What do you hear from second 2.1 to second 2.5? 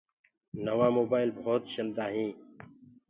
هينٚ